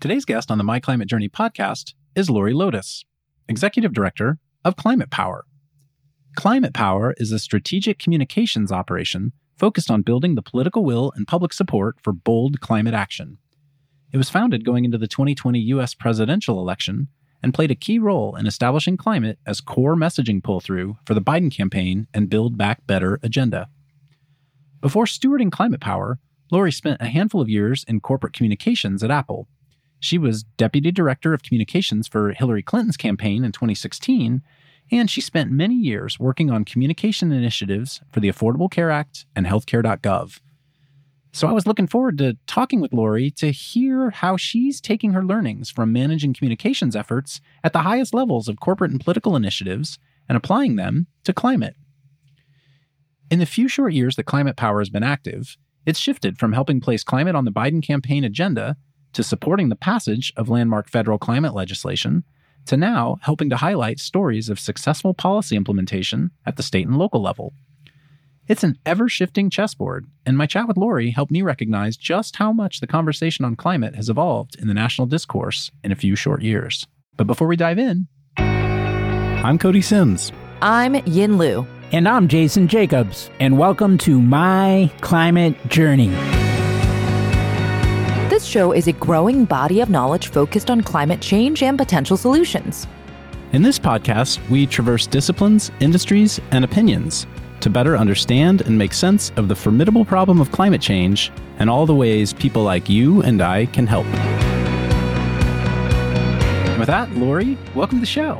[0.00, 3.04] Today's guest on the My Climate Journey podcast is Lori Lodes,
[3.50, 5.44] Executive Director of Climate Power.
[6.34, 11.52] Climate Power is a strategic communications operation focused on building the political will and public
[11.52, 13.36] support for bold climate action.
[14.10, 15.92] It was founded going into the 2020 U.S.
[15.92, 17.08] presidential election
[17.42, 21.20] and played a key role in establishing climate as core messaging pull through for the
[21.20, 23.68] Biden campaign and Build Back Better agenda.
[24.80, 26.18] Before stewarding Climate Power,
[26.50, 29.46] Lori spent a handful of years in corporate communications at Apple
[30.00, 34.42] she was deputy director of communications for Hillary Clinton's campaign in 2016,
[34.90, 39.46] and she spent many years working on communication initiatives for the Affordable Care Act and
[39.46, 40.40] healthcare.gov.
[41.32, 45.24] So I was looking forward to talking with Lori to hear how she's taking her
[45.24, 50.36] learnings from managing communications efforts at the highest levels of corporate and political initiatives and
[50.36, 51.76] applying them to climate.
[53.30, 56.80] In the few short years that Climate Power has been active, it's shifted from helping
[56.80, 58.76] place climate on the Biden campaign agenda
[59.12, 62.24] to supporting the passage of landmark federal climate legislation,
[62.66, 67.20] to now helping to highlight stories of successful policy implementation at the state and local
[67.20, 67.52] level.
[68.48, 72.52] It's an ever shifting chessboard, and my chat with Lori helped me recognize just how
[72.52, 76.42] much the conversation on climate has evolved in the national discourse in a few short
[76.42, 76.86] years.
[77.16, 80.32] But before we dive in, I'm Cody Simms.
[80.62, 81.66] I'm Yin Lu.
[81.92, 83.30] And I'm Jason Jacobs.
[83.40, 86.39] And welcome to My Climate Journey.
[88.30, 92.86] This show is a growing body of knowledge focused on climate change and potential solutions.
[93.52, 97.26] In this podcast, we traverse disciplines, industries, and opinions
[97.58, 101.86] to better understand and make sense of the formidable problem of climate change and all
[101.86, 104.06] the ways people like you and I can help.
[106.66, 108.38] And with that, Lori, welcome to the show.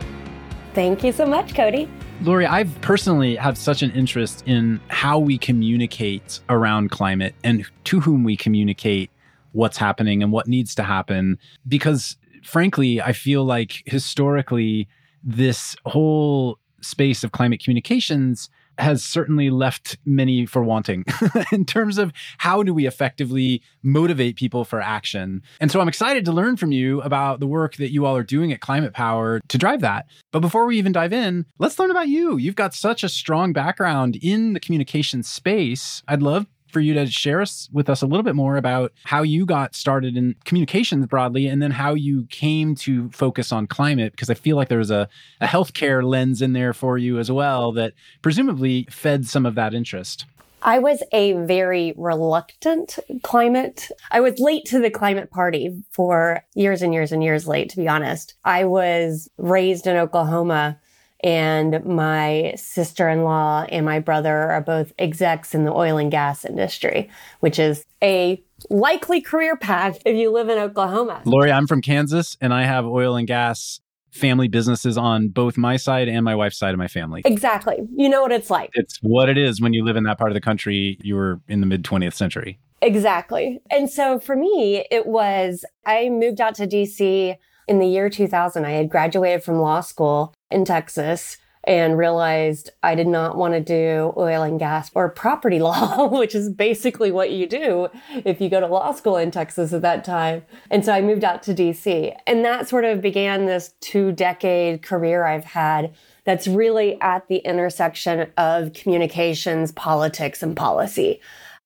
[0.73, 1.91] Thank you so much, Cody.
[2.23, 7.99] Lori, I've personally have such an interest in how we communicate around climate and to
[7.99, 9.11] whom we communicate
[9.53, 11.39] what's happening and what needs to happen.
[11.67, 14.89] Because frankly, I feel like historically,
[15.23, 18.49] this whole space of climate communications
[18.79, 21.05] has certainly left many for wanting
[21.53, 25.43] in terms of how do we effectively motivate people for action.
[25.61, 28.23] And so I'm excited to learn from you about the work that you all are
[28.23, 30.07] doing at Climate Power to drive that.
[30.33, 32.39] But before we even dive in, let's learn about you.
[32.39, 36.03] You've got such a strong background in the communication space.
[36.09, 39.23] I'd love for you to share us with us a little bit more about how
[39.23, 44.13] you got started in communications broadly and then how you came to focus on climate
[44.13, 45.09] because I feel like there's a,
[45.41, 49.75] a healthcare lens in there for you as well that presumably fed some of that
[49.75, 50.27] interest.
[50.63, 53.89] I was a very reluctant climate.
[54.11, 57.77] I was late to the climate party for years and years and years late, to
[57.77, 58.35] be honest.
[58.45, 60.79] I was raised in Oklahoma
[61.23, 67.11] and my sister-in-law and my brother are both execs in the oil and gas industry,
[67.41, 71.23] which is a likely career path if you live in Oklahoma.
[71.25, 73.81] Lori, I'm from Kansas and I have oil and gas
[74.13, 77.23] family businesses on both my side and my wife's side of my family.
[77.25, 77.77] Exactly.
[77.97, 78.71] You know what it's like.
[78.75, 80.99] It's what it is when you live in that part of the country.
[81.03, 82.59] You were in the mid 20th century.
[82.83, 83.61] Exactly.
[83.71, 87.37] And so for me, it was I moved out to DC
[87.69, 88.65] in the year 2000.
[88.65, 93.61] I had graduated from law school in Texas and realized I did not want to
[93.61, 97.89] do oil and gas or property law, which is basically what you do
[98.25, 100.43] if you go to law school in Texas at that time.
[100.71, 102.15] And so I moved out to DC.
[102.27, 105.95] And that sort of began this two decade career I've had
[106.25, 111.21] that's really at the intersection of communications, politics, and policy.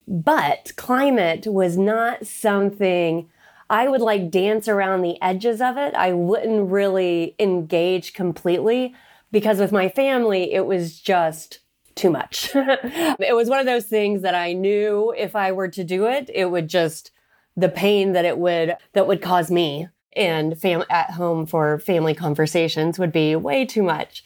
[0.07, 3.29] But climate was not something
[3.69, 5.93] I would like dance around the edges of it.
[5.95, 8.93] I wouldn't really engage completely
[9.31, 11.59] because with my family, it was just
[11.95, 12.51] too much.
[12.55, 16.29] it was one of those things that I knew if I were to do it,
[16.33, 17.11] it would just,
[17.55, 22.13] the pain that it would, that would cause me and fam- at home for family
[22.13, 24.23] conversations would be way too much.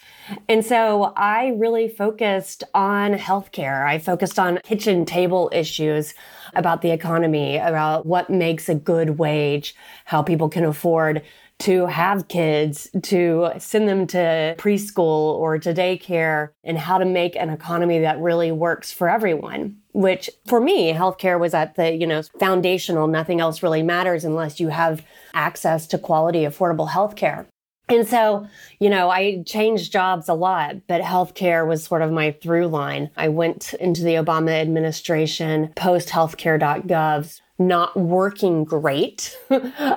[0.47, 3.85] And so I really focused on healthcare.
[3.85, 6.13] I focused on kitchen table issues
[6.53, 11.21] about the economy, about what makes a good wage, how people can afford
[11.59, 17.35] to have kids, to send them to preschool or to daycare, and how to make
[17.35, 19.75] an economy that really works for everyone.
[19.91, 23.07] Which for me, healthcare was at the, you know, foundational.
[23.07, 25.03] Nothing else really matters unless you have
[25.33, 27.45] access to quality, affordable healthcare.
[27.89, 28.47] And so,
[28.79, 33.09] you know, I changed jobs a lot, but healthcare was sort of my through line.
[33.17, 39.35] I went into the Obama administration post healthcare.gov, not working great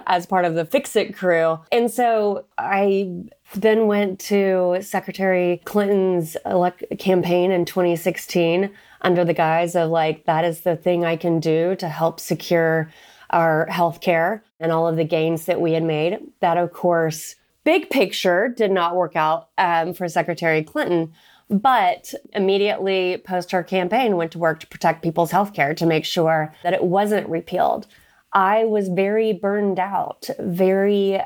[0.06, 1.60] as part of the Fix It crew.
[1.70, 3.24] And so I
[3.54, 8.70] then went to Secretary Clinton's elect- campaign in 2016
[9.02, 12.90] under the guise of like, that is the thing I can do to help secure
[13.30, 16.18] our healthcare and all of the gains that we had made.
[16.40, 21.12] That, of course, big picture did not work out um, for Secretary Clinton.
[21.50, 26.06] But immediately post her campaign, went to work to protect people's health care to make
[26.06, 27.86] sure that it wasn't repealed.
[28.32, 31.20] I was very burned out, very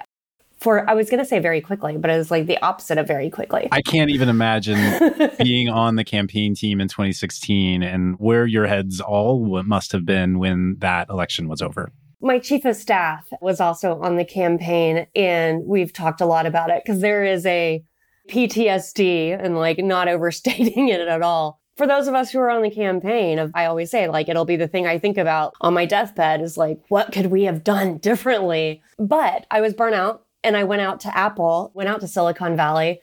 [0.59, 3.07] for I was going to say very quickly, but it was like the opposite of
[3.07, 3.69] very quickly.
[3.71, 9.01] I can't even imagine being on the campaign team in 2016 and where your heads
[9.01, 11.93] all must have been when that election was over.
[12.21, 16.71] My chief of staff was also on the campaign, and we've talked a lot about
[16.71, 17.85] it because there is a
[18.29, 21.61] PTSD and like not overstating it at all.
[21.77, 24.57] For those of us who are on the campaign, I always say, like, it'll be
[24.57, 27.99] the thing I think about on my deathbed is like, what could we have done
[27.99, 28.83] differently?
[28.99, 32.57] But I was burnt out and I went out to Apple, went out to Silicon
[32.57, 33.01] Valley,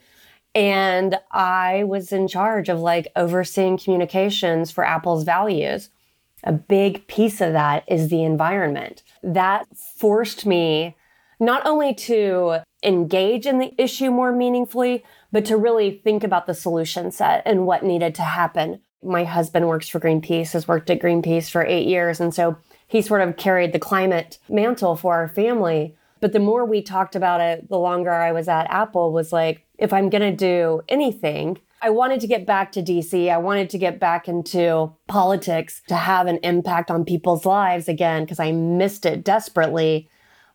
[0.56, 5.90] and I was in charge of like overseeing communications for Apple's values.
[6.42, 9.03] A big piece of that is the environment.
[9.24, 10.96] That forced me
[11.40, 16.54] not only to engage in the issue more meaningfully, but to really think about the
[16.54, 18.80] solution set and what needed to happen.
[19.02, 22.20] My husband works for Greenpeace, has worked at Greenpeace for eight years.
[22.20, 22.56] And so
[22.86, 25.96] he sort of carried the climate mantle for our family.
[26.20, 29.66] But the more we talked about it, the longer I was at Apple was like,
[29.78, 33.30] if I'm going to do anything, I wanted to get back to DC.
[33.30, 38.24] I wanted to get back into politics to have an impact on people's lives again
[38.24, 40.08] because I missed it desperately.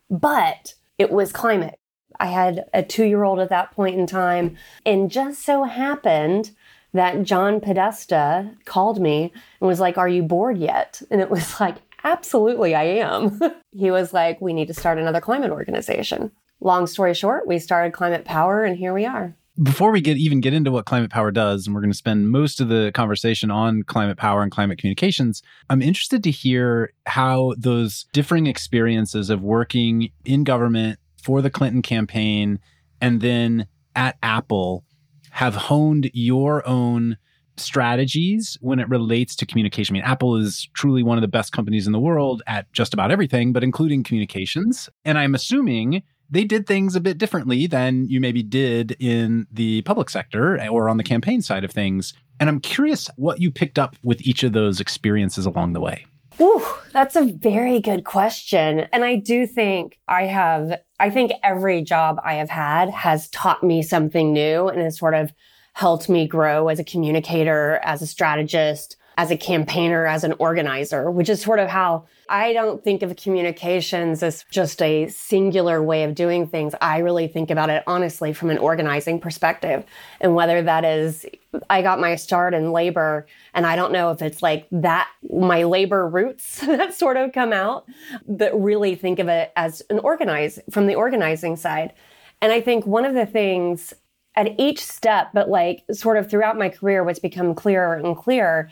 [0.10, 1.80] But it was climate.
[2.20, 4.58] I had a two year old at that point in time.
[4.88, 6.50] And just so happened
[6.94, 11.00] that John Podesta called me and was like, Are you bored yet?
[11.12, 13.40] And it was like, Absolutely, I am.
[13.72, 16.32] he was like, We need to start another climate organization.
[16.60, 19.36] Long story short, we started Climate Power, and here we are.
[19.62, 22.30] Before we get even get into what Climate Power does, and we're going to spend
[22.30, 27.56] most of the conversation on climate power and climate communications, I'm interested to hear how
[27.58, 32.60] those differing experiences of working in government for the Clinton campaign
[33.02, 34.86] and then at Apple
[35.32, 37.18] have honed your own
[37.58, 39.94] strategies when it relates to communication.
[39.94, 42.94] I mean, Apple is truly one of the best companies in the world at just
[42.94, 44.90] about everything, but including communications.
[45.04, 49.82] And I'm assuming they did things a bit differently than you maybe did in the
[49.84, 52.14] public sector or on the campaign side of things.
[52.40, 56.06] And I'm curious what you picked up with each of those experiences along the way.
[56.42, 58.88] Ooh, that's a very good question.
[58.94, 63.62] And I do think I have, I think every job I have had has taught
[63.64, 65.34] me something new and has sort of
[65.74, 71.12] helped me grow as a communicator, as a strategist, as a campaigner, as an organizer,
[71.12, 76.04] which is sort of how I don't think of communications as just a singular way
[76.04, 76.76] of doing things.
[76.80, 79.84] I really think about it honestly from an organizing perspective.
[80.22, 81.26] And whether that is,
[81.72, 85.64] I got my start in labor, and I don't know if it's like that, my
[85.64, 87.86] labor roots that sort of come out,
[88.28, 91.94] but really think of it as an organize from the organizing side.
[92.42, 93.94] And I think one of the things
[94.36, 98.70] at each step, but like sort of throughout my career, what's become clearer and clearer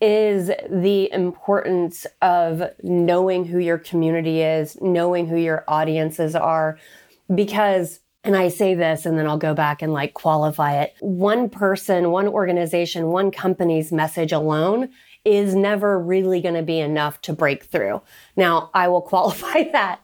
[0.00, 6.78] is the importance of knowing who your community is, knowing who your audiences are.
[7.34, 10.94] Because, and I say this and then I'll go back and like qualify it.
[11.00, 14.90] One person, one organization, one company's message alone
[15.24, 18.00] is never really going to be enough to break through.
[18.36, 20.00] Now, I will qualify that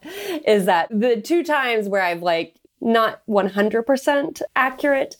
[0.47, 5.17] is that the two times where I've like not 100% accurate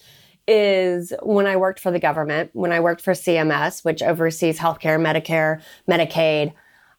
[0.49, 4.99] is when I worked for the government, when I worked for CMS, which oversees healthcare,
[5.01, 6.53] Medicare, Medicaid,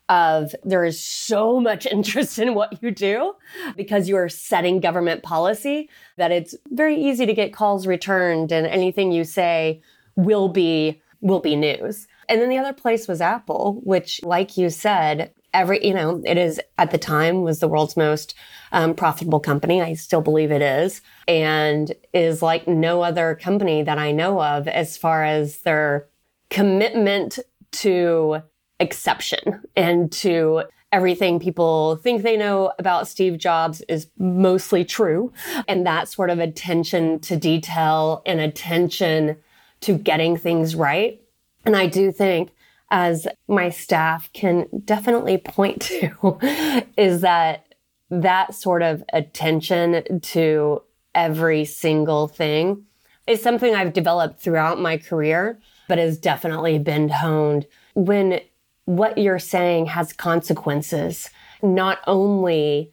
[0.09, 3.33] of there is so much interest in what you do
[3.75, 8.67] because you are setting government policy that it's very easy to get calls returned and
[8.67, 9.81] anything you say
[10.15, 12.05] will be will be news.
[12.27, 16.37] And then the other place was Apple, which like you said, every, you know, it
[16.37, 18.33] is at the time was the world's most
[18.71, 19.81] um, profitable company.
[19.81, 24.67] I still believe it is and is like no other company that I know of
[24.67, 26.07] as far as their
[26.49, 27.39] commitment
[27.71, 28.41] to
[28.79, 35.33] exception and to everything people think they know about Steve Jobs is mostly true.
[35.67, 39.37] And that sort of attention to detail and attention
[39.81, 41.19] to getting things right.
[41.65, 42.51] And I do think
[42.93, 46.37] as my staff can definitely point to
[46.95, 47.73] is that
[48.11, 50.79] that sort of attention to
[51.15, 52.85] every single thing
[53.25, 57.65] is something I've developed throughout my career, but has definitely been honed.
[57.95, 58.41] When
[58.85, 61.31] what you're saying has consequences,
[61.63, 62.91] not only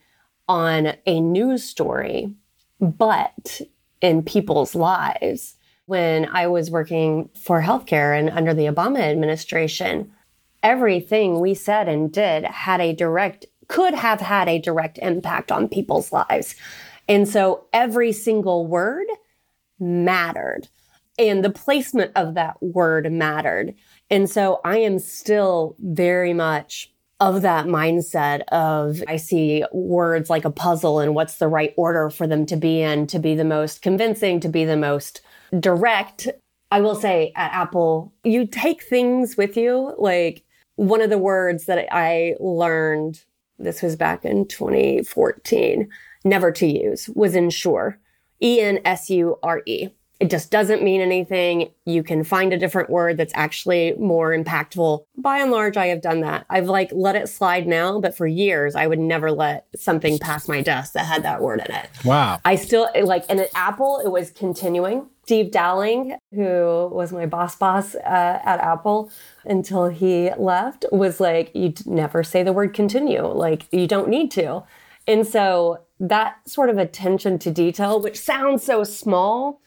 [0.49, 2.33] on a news story,
[2.80, 3.61] but
[4.00, 5.57] in people's lives
[5.90, 10.12] when I was working for healthcare and under the Obama administration,
[10.62, 15.68] everything we said and did had a direct could have had a direct impact on
[15.68, 16.54] people's lives.
[17.09, 19.06] And so every single word
[19.80, 20.68] mattered
[21.18, 23.75] and the placement of that word mattered.
[24.11, 26.89] And so I am still very much
[27.21, 32.09] of that mindset of I see words like a puzzle and what's the right order
[32.09, 35.21] for them to be in to be the most convincing, to be the most
[35.59, 36.29] direct.
[36.71, 39.95] I will say at Apple, you take things with you.
[39.99, 40.45] Like
[40.77, 43.23] one of the words that I learned,
[43.59, 45.89] this was back in 2014,
[46.25, 47.99] never to use was ensure.
[48.43, 49.91] E N S U R E.
[50.21, 51.71] It just doesn't mean anything.
[51.87, 55.05] You can find a different word that's actually more impactful.
[55.17, 56.45] By and large, I have done that.
[56.50, 60.47] I've like let it slide now, but for years, I would never let something pass
[60.47, 61.89] my desk that had that word in it.
[62.05, 62.39] Wow.
[62.45, 65.09] I still like, and at Apple, it was continuing.
[65.25, 69.11] Steve Dowling, who was my boss boss uh, at Apple
[69.45, 73.25] until he left, was like, you never say the word continue.
[73.27, 74.65] Like, you don't need to.
[75.07, 79.61] And so that sort of attention to detail, which sounds so small,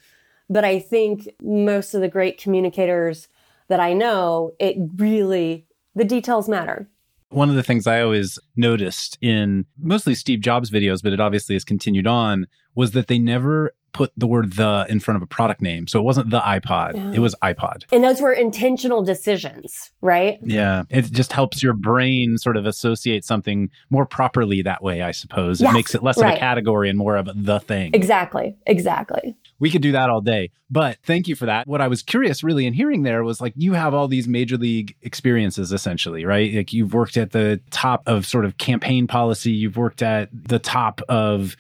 [0.50, 3.28] but I think most of the great communicators
[3.70, 6.90] that I know, it really, the details matter.
[7.30, 11.56] One of the things I always noticed in mostly Steve Jobs videos, but it obviously
[11.56, 12.46] has continued on,
[12.76, 15.88] was that they never put the word the in front of a product name.
[15.88, 17.12] So it wasn't the iPod, yeah.
[17.14, 17.86] it was iPod.
[17.92, 20.40] And those were intentional decisions, right?
[20.44, 20.84] Yeah.
[20.90, 25.62] It just helps your brain sort of associate something more properly that way, I suppose.
[25.62, 25.72] Yes.
[25.72, 26.32] It makes it less right.
[26.32, 27.92] of a category and more of the thing.
[27.94, 28.56] Exactly.
[28.66, 29.36] Exactly.
[29.64, 30.52] We could do that all day.
[30.70, 31.68] But thank you for that.
[31.68, 34.58] What I was curious really in hearing there was like you have all these major
[34.58, 36.54] league experiences essentially, right?
[36.54, 40.60] Like you've worked at the top of sort of campaign policy, you've worked at the
[40.60, 41.56] top of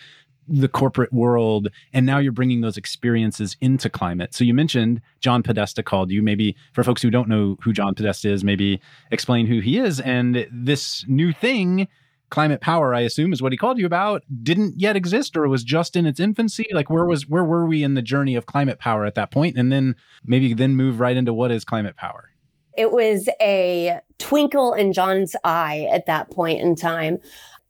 [0.50, 5.42] the corporate world and now you're bringing those experiences into climate so you mentioned john
[5.42, 8.78] podesta called you maybe for folks who don't know who john podesta is maybe
[9.10, 11.88] explain who he is and this new thing
[12.34, 15.63] climate power i assume is what he called you about didn't yet exist or was
[15.63, 18.80] just in its infancy like where was where were we in the journey of climate
[18.80, 22.30] power at that point and then maybe then move right into what is climate power
[22.75, 27.20] it was a twinkle in john's eye at that point in time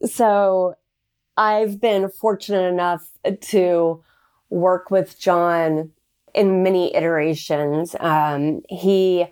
[0.06, 0.76] so
[1.38, 3.10] I've been fortunate enough
[3.42, 4.04] to
[4.50, 5.92] work with John
[6.36, 7.96] in many iterations.
[8.00, 9.26] Um, he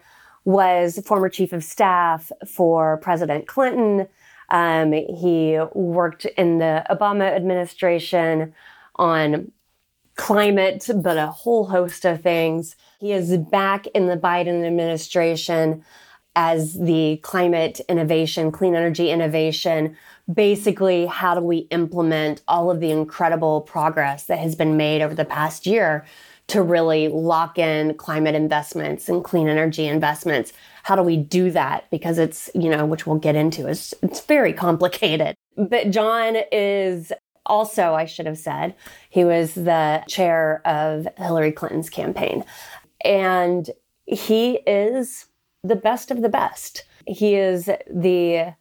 [0.46, 4.08] was former chief of staff for President Clinton.
[4.52, 8.54] Um, he worked in the Obama administration
[8.98, 9.52] on
[10.16, 12.76] climate, but a whole host of things.
[13.00, 15.84] He is back in the Biden administration
[16.36, 19.98] as the climate innovation, clean energy innovation
[20.32, 25.16] basically how do we implement all of the incredible progress that has been made over
[25.16, 26.06] the past year
[26.52, 30.52] to really lock in climate investments and clean energy investments.
[30.84, 31.90] How do we do that?
[31.90, 35.36] Because it's you know which we'll get into is it's very complicated.
[35.58, 37.12] But john is
[37.46, 38.76] also i should have said
[39.10, 42.44] he was the chair of hillary clinton's campaign.
[43.04, 43.70] And
[44.06, 45.28] he is
[45.64, 46.84] the best of the best.
[47.08, 48.56] He is the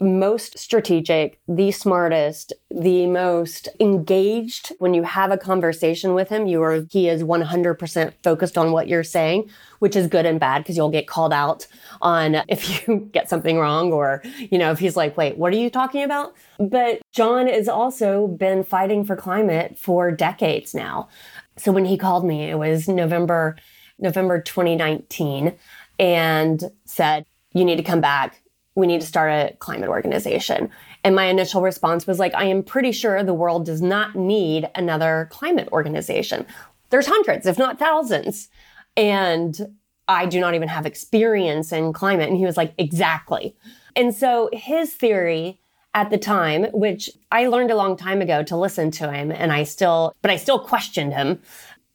[0.00, 4.72] most strategic, the smartest, the most engaged.
[4.78, 8.88] When you have a conversation with him, you are, he is 100% focused on what
[8.88, 11.66] you're saying, which is good and bad because you'll get called out
[12.00, 15.56] on if you get something wrong or, you know, if he's like, wait, what are
[15.56, 16.34] you talking about?
[16.58, 21.08] But John has also been fighting for climate for decades now.
[21.56, 23.56] So when he called me, it was November,
[23.98, 25.54] November 2019
[25.98, 28.42] and said, you need to come back
[28.74, 30.70] we need to start a climate organization.
[31.04, 34.70] And my initial response was like, I am pretty sure the world does not need
[34.74, 36.46] another climate organization.
[36.90, 38.48] There's hundreds, if not thousands.
[38.96, 39.74] And
[40.08, 42.28] I do not even have experience in climate.
[42.28, 43.56] And he was like, exactly.
[43.96, 45.58] And so his theory
[45.94, 49.52] at the time, which I learned a long time ago to listen to him, and
[49.52, 51.40] I still, but I still questioned him.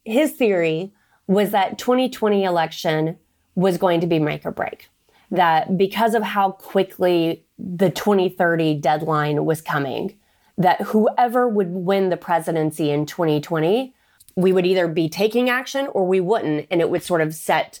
[0.04, 0.92] His theory
[1.26, 3.18] was that 2020 election
[3.54, 4.88] was going to be make or break
[5.30, 10.18] that because of how quickly the 2030 deadline was coming,
[10.56, 13.94] that whoever would win the presidency in 2020,
[14.36, 17.80] we would either be taking action or we wouldn't, and it would sort of set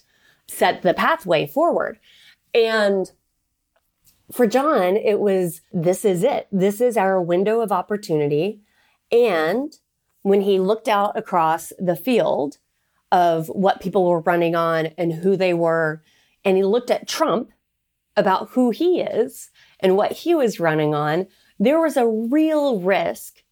[0.50, 1.98] set the pathway forward.
[2.54, 3.10] And
[4.32, 6.48] for John, it was this is it.
[6.50, 8.60] This is our window of opportunity.
[9.12, 9.72] And
[10.22, 12.58] when he looked out across the field
[13.12, 16.02] of what people were running on and who they were
[16.44, 17.50] and he looked at Trump
[18.16, 21.26] about who he is and what he was running on,
[21.58, 23.42] there was a real risk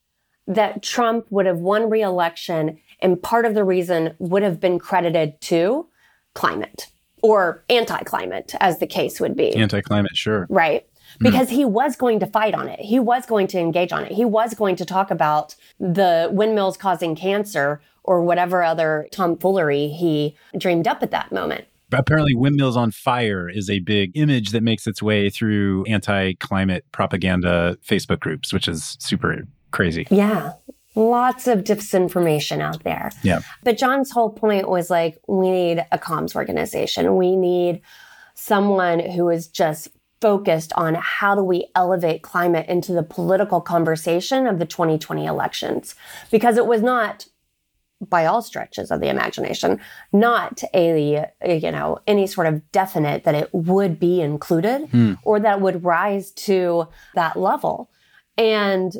[0.46, 5.40] that Trump would have won re-election and part of the reason would have been credited
[5.40, 5.88] to
[6.34, 6.88] climate
[7.22, 9.54] or anti-climate as the case would be.
[9.54, 10.46] Anti-climate, sure.
[10.48, 10.86] Right.
[11.18, 11.24] Hmm.
[11.24, 12.80] because he was going to fight on it.
[12.80, 14.12] He was going to engage on it.
[14.12, 20.36] He was going to talk about the windmills causing cancer or whatever other tomfoolery he
[20.56, 21.66] dreamed up at that moment.
[21.96, 26.84] Apparently, windmills on fire is a big image that makes its way through anti climate
[26.92, 30.06] propaganda Facebook groups, which is super crazy.
[30.10, 30.52] Yeah.
[30.94, 33.10] Lots of disinformation out there.
[33.22, 33.40] Yeah.
[33.62, 37.16] But John's whole point was like, we need a comms organization.
[37.16, 37.82] We need
[38.34, 39.88] someone who is just
[40.20, 45.94] focused on how do we elevate climate into the political conversation of the 2020 elections
[46.30, 47.26] because it was not
[48.00, 49.80] by all stretches of the imagination
[50.12, 55.14] not a you know any sort of definite that it would be included Hmm.
[55.24, 57.90] or that would rise to that level
[58.36, 58.92] and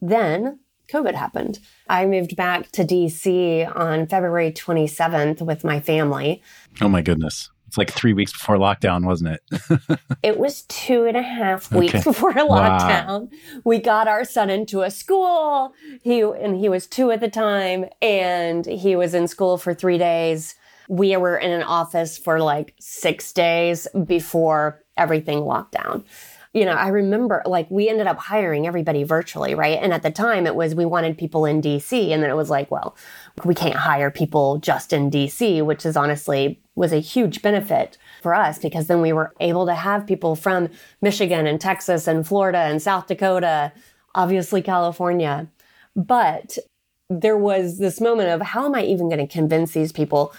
[0.00, 6.40] then covid happened i moved back to dc on february 27th with my family
[6.80, 7.50] Oh my goodness.
[7.76, 9.98] Like three weeks before lockdown, wasn't it?
[10.22, 12.02] It was two and a half weeks Okay.
[12.04, 12.46] before Wow.
[12.48, 13.28] lockdown.
[13.64, 15.72] We got our son into a school.
[16.02, 19.98] He and he was two at the time, and he was in school for three
[19.98, 20.56] days.
[20.88, 26.04] We were in an office for like six days before everything locked down.
[26.52, 29.78] You know, I remember like we ended up hiring everybody virtually, right?
[29.80, 32.48] And at the time it was we wanted people in DC, and then it was
[32.48, 32.96] like, well,
[33.44, 38.34] we can't hire people just in DC, which is honestly was a huge benefit for
[38.34, 40.68] us because then we were able to have people from
[41.02, 43.72] Michigan and Texas and Florida and South Dakota,
[44.14, 45.48] obviously California.
[45.94, 46.58] But
[47.08, 50.32] there was this moment of how am I even going to convince these people?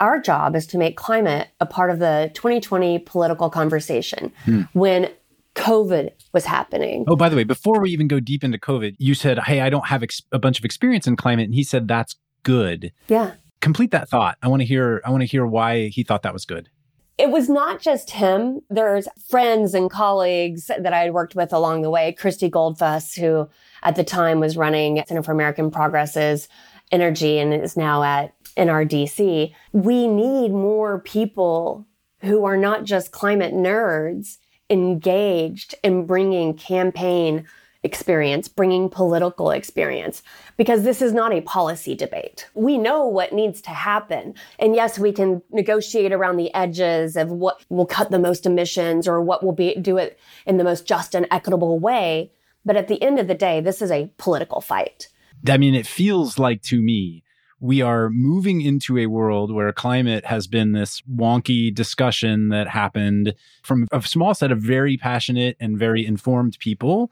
[0.00, 4.32] Our job is to make climate a part of the 2020 political conversation.
[4.44, 4.62] Hmm.
[4.72, 5.10] When
[5.54, 9.14] COVID was happening, Oh, by the way, before we even go deep into COVID, you
[9.14, 11.44] said, Hey, I don't have ex- a bunch of experience in climate.
[11.44, 12.92] And he said, That's good.
[13.08, 13.32] yeah.
[13.60, 14.36] Complete that thought.
[14.42, 16.68] I want to hear, I want to hear why he thought that was good.
[17.16, 18.60] it was not just him.
[18.68, 22.12] There's friends and colleagues that I had worked with along the way.
[22.12, 23.48] Christy Goldfuss, who
[23.82, 26.46] at the time was running Center for American Progress's
[26.92, 29.54] energy and is now at NRDC.
[29.72, 31.86] We need more people
[32.20, 34.38] who are not just climate nerds
[34.70, 37.46] engaged in bringing campaign
[37.84, 40.22] experience, bringing political experience,
[40.56, 42.48] because this is not a policy debate.
[42.54, 44.34] We know what needs to happen.
[44.58, 49.06] And yes, we can negotiate around the edges of what will cut the most emissions
[49.06, 52.32] or what will be, do it in the most just and equitable way.
[52.64, 55.08] But at the end of the day, this is a political fight.
[55.46, 57.23] I mean, it feels like to me,
[57.64, 63.34] we are moving into a world where climate has been this wonky discussion that happened
[63.62, 67.10] from a small set of very passionate and very informed people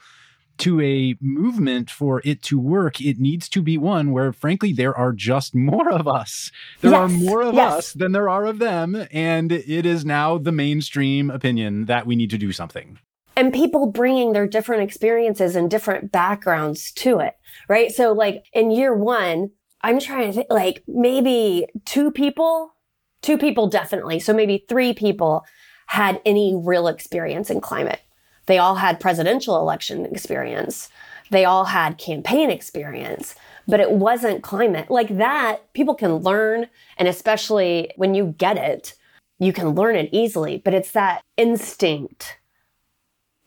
[0.59, 3.01] to a movement for it to work.
[3.01, 6.51] It needs to be one where, frankly, there are just more of us.
[6.83, 7.73] There are more of yes.
[7.73, 9.07] us than there are of them.
[9.11, 12.99] And it is now the mainstream opinion that we need to do something.
[13.37, 17.35] and people bringing their different experiences and different backgrounds to it,
[17.69, 17.91] right?
[17.91, 19.51] So like in year one,
[19.83, 22.75] I'm trying to think like maybe two people,
[23.21, 24.21] two people definitely.
[24.21, 25.45] So maybe three people
[25.87, 28.01] had any real experience in climate.
[28.47, 30.89] They all had presidential election experience.
[31.31, 33.35] They all had campaign experience,
[33.67, 35.73] but it wasn't climate like that.
[35.73, 36.69] People can learn.
[36.99, 38.95] And especially when you get it,
[39.39, 42.39] you can learn it easily, but it's that instinct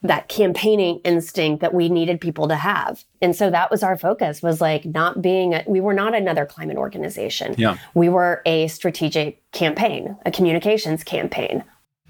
[0.08, 3.04] that campaigning instinct that we needed people to have.
[3.22, 6.46] And so that was our focus was like not being, a, we were not another
[6.46, 7.56] climate organization.
[7.58, 7.78] Yeah.
[7.94, 11.64] We were a strategic campaign, a communications campaign.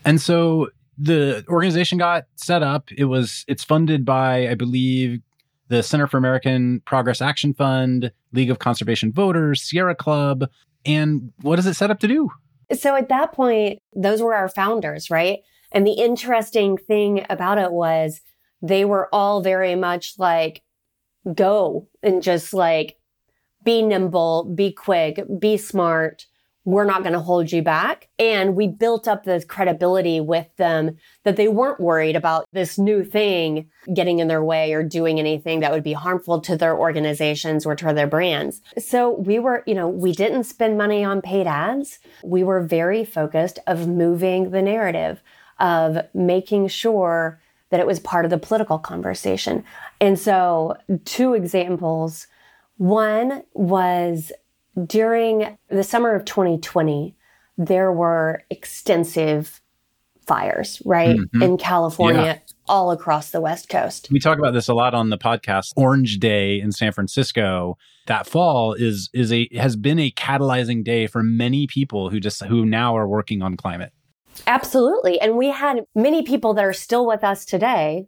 [0.04, 2.92] And so the organization got set up.
[2.92, 5.22] It was it's funded by, I believe,
[5.68, 10.46] the Center for American Progress Action Fund, League of Conservation Voters, Sierra Club.
[10.86, 12.30] And what is it set up to do?
[12.78, 15.40] So at that point, those were our founders, right?
[15.76, 18.22] And the interesting thing about it was
[18.62, 20.64] they were all very much like,
[21.34, 22.98] go and just like
[23.64, 26.28] be nimble, be quick, be smart.
[26.68, 28.10] We're not going to hold you back.
[28.18, 33.04] And we built up this credibility with them that they weren't worried about this new
[33.04, 37.68] thing getting in their way or doing anything that would be harmful to their organizations
[37.68, 38.62] or to their brands.
[38.80, 42.00] So we were, you know, we didn't spend money on paid ads.
[42.24, 45.22] We were very focused of moving the narrative
[45.60, 47.40] of making sure
[47.70, 49.64] that it was part of the political conversation.
[50.00, 52.28] And so two examples.
[52.78, 54.32] One was
[54.86, 57.16] during the summer of 2020,
[57.58, 59.62] there were extensive
[60.28, 61.16] fires, right?
[61.16, 61.44] Mhm.
[61.44, 62.38] In California, Yeah.
[62.68, 64.10] all across the West Coast.
[64.12, 65.72] We talk about this a lot on the podcast.
[65.76, 71.08] Orange Day in San Francisco that fall is is a has been a catalyzing day
[71.08, 73.92] for many people who just who now are working on climate.
[74.48, 75.20] Absolutely.
[75.20, 78.08] And we had many people that are still with us today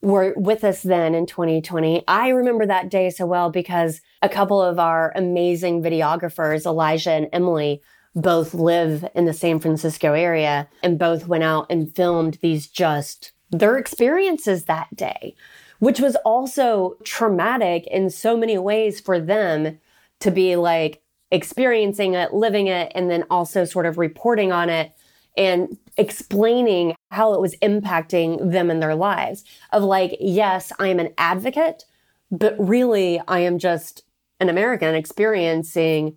[0.00, 2.04] were with us then in 2020.
[2.06, 7.28] I remember that day so well because a couple of our amazing videographers, Elijah and
[7.32, 7.82] Emily,
[8.14, 13.32] both live in the San Francisco area and both went out and filmed these just
[13.50, 15.34] their experiences that day,
[15.78, 19.78] which was also traumatic in so many ways for them
[20.20, 24.92] to be like experiencing it, living it, and then also sort of reporting on it
[25.38, 30.98] and explaining how it was impacting them in their lives of like, yes, I am
[30.98, 31.84] an advocate,
[32.30, 34.02] but really I am just
[34.40, 36.16] an American experiencing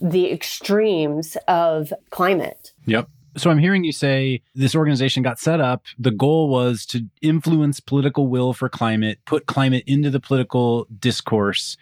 [0.00, 2.72] the extremes of climate.
[2.86, 3.08] Yep.
[3.36, 5.84] So I'm hearing you say this organization got set up.
[5.98, 11.76] The goal was to influence political will for climate, put climate into the political discourse,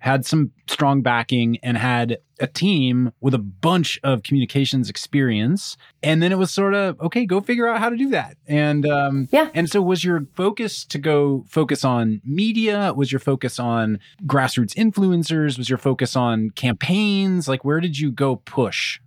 [0.00, 5.76] had some strong backing and had a team with a bunch of communications experience.
[6.02, 8.36] And then it was sort of okay go figure out how to do that.
[8.46, 9.50] And um, yeah.
[9.54, 12.92] and so was your focus to go focus on media?
[12.94, 15.58] Was your focus on grassroots influencers?
[15.58, 17.46] Was your focus on campaigns?
[17.46, 19.00] Like where did you go push?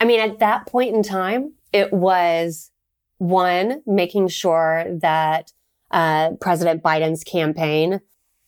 [0.00, 2.70] I mean at that point in time it was
[3.18, 5.52] one making sure that
[5.90, 8.00] uh, president biden's campaign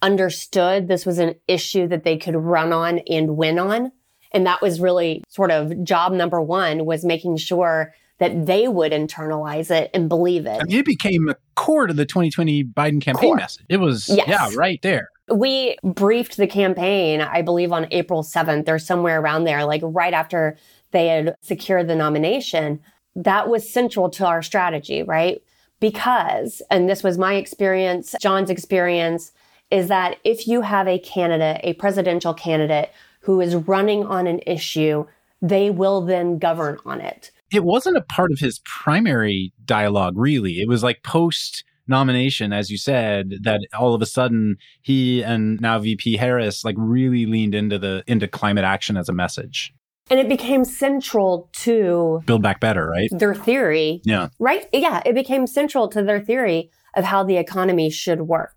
[0.02, 3.92] understood this was an issue that they could run on and win on.
[4.32, 8.92] And that was really sort of job number one was making sure that they would
[8.92, 10.61] internalize it and believe it.
[10.61, 13.37] I mean, it became a core to the 2020 Biden campaign core.
[13.37, 13.66] message.
[13.68, 14.26] It was, yes.
[14.26, 15.11] yeah, right there.
[15.32, 20.14] We briefed the campaign, I believe, on April 7th or somewhere around there, like right
[20.14, 20.56] after
[20.92, 22.80] they had secured the nomination.
[23.16, 25.42] That was central to our strategy, right?
[25.80, 29.32] Because, and this was my experience, John's experience,
[29.70, 34.40] is that if you have a candidate, a presidential candidate who is running on an
[34.46, 35.05] issue,
[35.42, 37.31] they will then govern on it.
[37.52, 40.61] It wasn't a part of his primary dialogue, really.
[40.61, 45.61] It was like post nomination, as you said, that all of a sudden he and
[45.61, 49.72] now VP Harris like really leaned into the into climate action as a message.
[50.09, 53.09] And it became central to Build Back Better, right?
[53.11, 54.02] Their theory.
[54.05, 54.29] Yeah.
[54.38, 54.66] Right?
[54.72, 55.02] Yeah.
[55.05, 58.55] It became central to their theory of how the economy should work.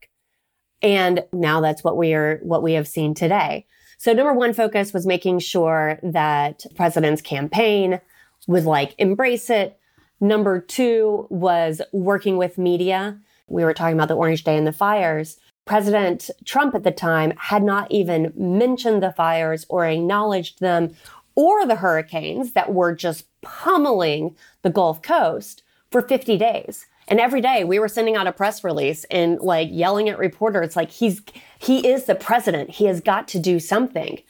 [0.82, 3.66] And now that's what we are, what we have seen today.
[3.98, 8.00] So number one focus was making sure that president's campaign
[8.48, 9.78] would like embrace it.
[10.22, 13.20] Number two was working with media.
[13.48, 15.38] We were talking about the Orange Day and the fires.
[15.66, 20.96] President Trump at the time had not even mentioned the fires or acknowledged them
[21.36, 26.86] or the hurricanes that were just pummeling the Gulf Coast for 50 days.
[27.10, 30.76] And every day we were sending out a press release and like yelling at reporters,
[30.76, 31.22] like he's,
[31.58, 32.70] he is the president.
[32.70, 34.22] He has got to do something.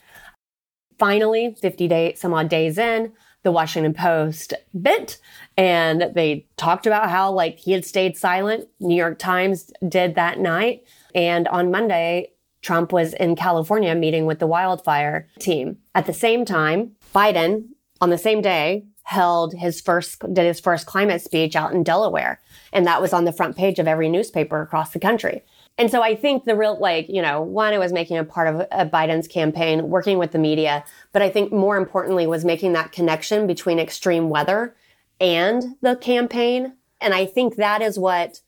[0.98, 3.12] Finally, 50 days, some odd days in,
[3.44, 5.18] the Washington Post bit
[5.56, 8.68] and they talked about how like he had stayed silent.
[8.80, 10.84] New York Times did that night.
[11.15, 15.78] And on Monday, Trump was in California meeting with the wildfire team.
[15.96, 17.70] At the same time, Biden
[18.02, 22.39] on the same day held his first, did his first climate speech out in Delaware.
[22.72, 25.43] And that was on the front page of every newspaper across the country.
[25.80, 28.48] And so I think the real, like, you know, one, it was making a part
[28.48, 30.84] of uh, Biden's campaign, working with the media.
[31.12, 34.76] But I think more importantly was making that connection between extreme weather
[35.19, 36.74] and the campaign.
[37.02, 38.41] And I think that is what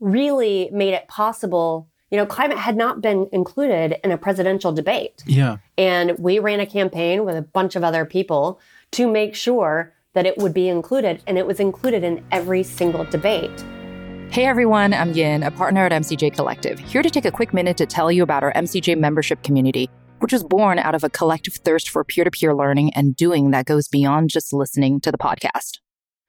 [0.00, 1.86] really made it possible.
[2.10, 5.22] You know, climate had not been included in a presidential debate.
[5.26, 5.58] Yeah.
[5.76, 8.58] And we ran a campaign with a bunch of other people
[8.92, 13.04] to make sure that it would be included, and it was included in every single
[13.04, 13.64] debate.
[14.32, 17.76] Hey everyone, I'm Yin, a partner at MCJ Collective, here to take a quick minute
[17.76, 21.54] to tell you about our MCJ membership community, which was born out of a collective
[21.54, 25.18] thirst for peer to peer learning and doing that goes beyond just listening to the
[25.18, 25.78] podcast.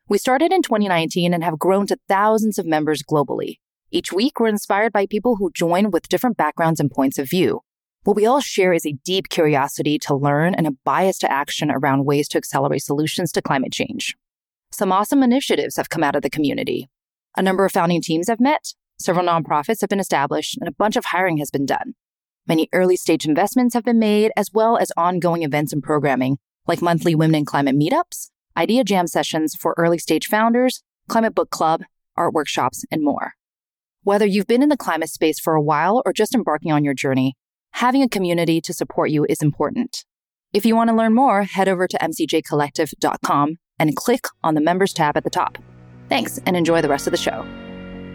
[0.07, 3.55] We started in 2019 and have grown to thousands of members globally.
[3.89, 7.61] Each week, we're inspired by people who join with different backgrounds and points of view.
[8.03, 11.69] What we all share is a deep curiosity to learn and a bias to action
[11.69, 14.15] around ways to accelerate solutions to climate change.
[14.71, 16.89] Some awesome initiatives have come out of the community.
[17.35, 20.95] A number of founding teams have met, several nonprofits have been established, and a bunch
[20.95, 21.93] of hiring has been done.
[22.47, 26.81] Many early stage investments have been made, as well as ongoing events and programming, like
[26.81, 31.83] monthly Women in Climate meetups, idea jam sessions for early stage founders, climate book club,
[32.15, 33.33] art workshops, and more.
[34.03, 36.93] Whether you've been in the climate space for a while or just embarking on your
[36.93, 37.35] journey,
[37.71, 40.05] having a community to support you is important.
[40.53, 44.93] If you want to learn more, head over to mcjcollective.com and click on the members
[44.93, 45.57] tab at the top.
[46.09, 47.45] Thanks and enjoy the rest of the show.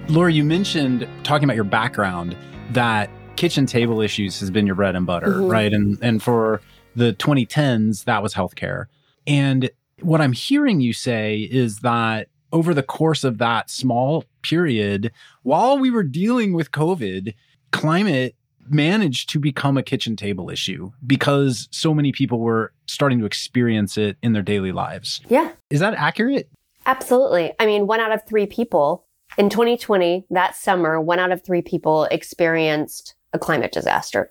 [0.09, 2.37] Laura, you mentioned talking about your background
[2.73, 5.49] that kitchen table issues has been your bread and butter, mm-hmm.
[5.49, 5.73] right?
[5.73, 6.61] And and for
[6.97, 8.87] the 2010s, that was healthcare.
[9.27, 15.11] And what I'm hearing you say is that over the course of that small period,
[15.43, 17.35] while we were dealing with COVID,
[17.73, 18.37] climate
[18.69, 23.97] managed to become a kitchen table issue because so many people were starting to experience
[23.97, 25.21] it in their daily lives.
[25.29, 25.53] Yeah.
[25.71, 26.49] Is that accurate?
[26.87, 27.53] Absolutely.
[27.59, 29.05] I mean, one out of three people
[29.37, 34.31] in 2020, that summer, one out of three people experienced a climate disaster.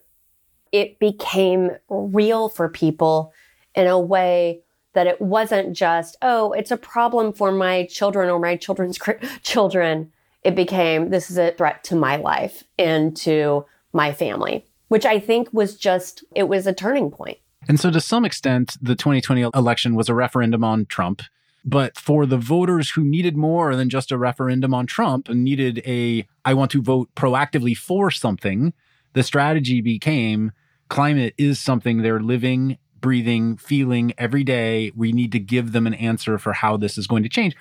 [0.72, 3.34] It became real for people
[3.76, 4.62] in a way
[4.94, 8.98] that it wasn't just, oh, it's a problem for my children or my children's
[9.44, 10.12] children.
[10.44, 15.20] It became, this is a threat to my life and to my family, which I
[15.20, 17.38] think was just, it was a turning point.
[17.68, 21.22] And so, to some extent, the 2020 election was a referendum on Trump.
[21.66, 25.82] But for the voters who needed more than just a referendum on Trump and needed
[25.86, 28.74] a, I want to vote proactively for something,
[29.14, 30.52] the strategy became
[30.90, 34.92] climate is something they're living, breathing, feeling every day.
[34.96, 37.56] We need to give them an answer for how this is going to change.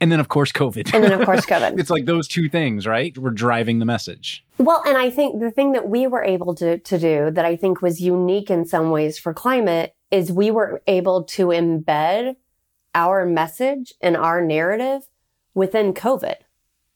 [0.00, 0.94] And then, of course, COVID.
[0.94, 1.80] And then, of course, COVID.
[1.80, 3.16] it's like those two things, right?
[3.18, 4.44] We're driving the message.
[4.58, 7.54] Well, and I think the thing that we were able to, to do that I
[7.54, 12.36] think was unique in some ways for climate is we were able to embed
[12.94, 15.02] our message and our narrative
[15.54, 16.36] within COVID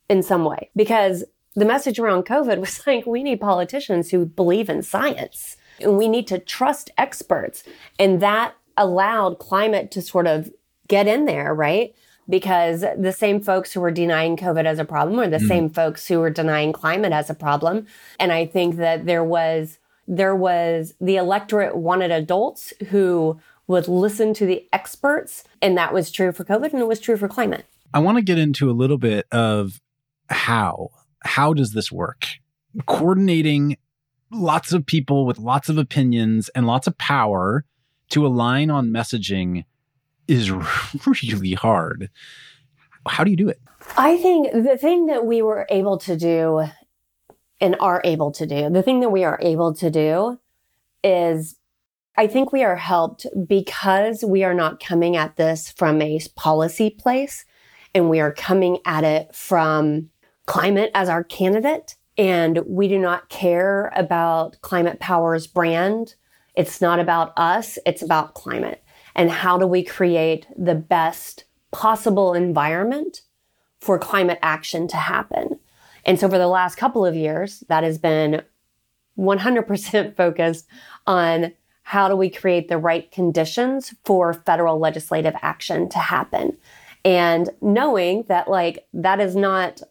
[0.09, 0.69] in some way.
[0.75, 1.23] Because
[1.55, 6.07] the message around COVID was like, we need politicians who believe in science and we
[6.07, 7.63] need to trust experts.
[7.97, 10.51] And that allowed climate to sort of
[10.87, 11.95] get in there, right?
[12.29, 15.47] Because the same folks who were denying COVID as a problem are the mm.
[15.47, 17.87] same folks who were denying climate as a problem.
[18.19, 24.33] And I think that there was, there was the electorate wanted adults who would listen
[24.35, 25.43] to the experts.
[25.61, 27.65] And that was true for COVID and it was true for climate.
[27.93, 29.79] I want to get into a little bit of
[30.29, 30.89] how,
[31.23, 32.27] how does this work?
[32.87, 33.77] Coordinating
[34.31, 37.65] lots of people with lots of opinions and lots of power
[38.09, 39.63] to align on messaging
[40.27, 40.51] is
[41.05, 42.09] really hard.
[43.07, 43.59] How do you do it?
[43.97, 46.67] I think the thing that we were able to do
[47.59, 50.39] and are able to do, the thing that we are able to do
[51.03, 51.57] is
[52.15, 56.89] I think we are helped because we are not coming at this from a policy
[56.89, 57.45] place
[57.95, 60.09] and we are coming at it from
[60.45, 61.95] climate as our candidate.
[62.17, 66.13] And we do not care about Climate Power's brand.
[66.55, 67.79] It's not about us.
[67.87, 68.82] It's about climate
[69.15, 73.21] and how do we create the best possible environment
[73.81, 75.59] for climate action to happen.
[76.05, 78.41] And so for the last couple of years, that has been
[79.17, 80.67] 100% focused
[81.05, 86.57] on how do we create the right conditions for federal legislative action to happen.
[87.03, 89.81] And knowing that like that is not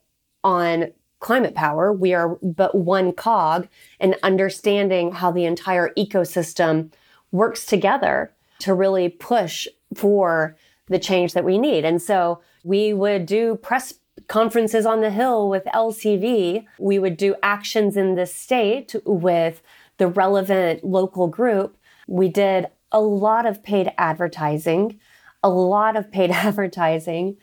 [0.43, 3.69] on climate power, we are but one cog
[4.01, 6.91] and understanding how the entire ecosystem
[7.31, 8.33] works together
[8.63, 10.57] to really push for
[10.89, 11.85] the change that we need.
[11.85, 13.95] And so we would do press
[14.29, 16.65] conferences on the Hill with LCV.
[16.79, 19.63] We would do actions in the state with
[19.99, 21.77] the relevant local group.
[22.07, 25.01] We did a lot of paid advertising,
[25.43, 27.37] a lot of paid advertising.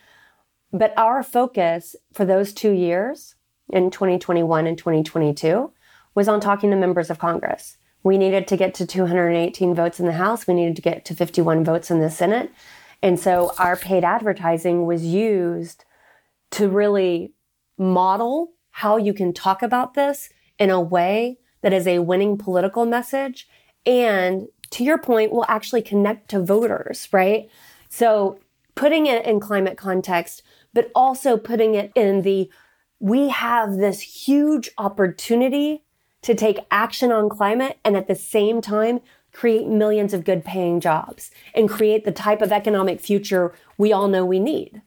[0.72, 3.34] But our focus for those two years
[3.68, 5.72] in 2021 and 2022
[6.14, 7.76] was on talking to members of Congress.
[8.02, 10.46] We needed to get to 218 votes in the House.
[10.46, 12.50] We needed to get to 51 votes in the Senate.
[13.02, 15.84] And so our paid advertising was used
[16.52, 17.32] to really
[17.78, 22.86] model how you can talk about this in a way that is a winning political
[22.86, 23.48] message.
[23.84, 27.48] And to your point, will actually connect to voters, right?
[27.88, 28.38] So
[28.74, 32.50] putting it in climate context, but also putting it in the,
[32.98, 35.84] we have this huge opportunity
[36.22, 39.00] to take action on climate and at the same time
[39.32, 44.08] create millions of good paying jobs and create the type of economic future we all
[44.08, 44.82] know we need.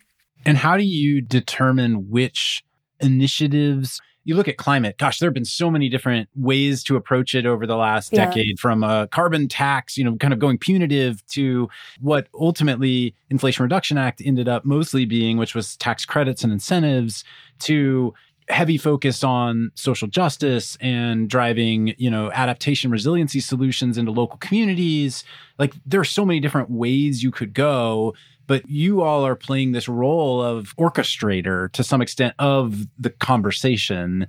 [0.46, 2.64] And how do you determine which
[3.00, 4.02] initiatives?
[4.26, 7.46] You look at climate, gosh, there have been so many different ways to approach it
[7.46, 8.26] over the last yeah.
[8.26, 11.70] decade from a carbon tax, you know, kind of going punitive to
[12.00, 17.24] what ultimately Inflation Reduction Act ended up mostly being, which was tax credits and incentives
[17.60, 18.14] to
[18.50, 25.24] heavy focus on social justice and driving, you know, adaptation resiliency solutions into local communities.
[25.58, 28.14] Like there are so many different ways you could go,
[28.48, 34.28] but you all are playing this role of orchestrator to some extent of the conversation.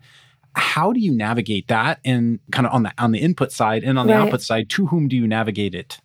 [0.54, 3.98] How do you navigate that and kind of on the on the input side and
[3.98, 5.98] on the output side, to whom do you navigate it?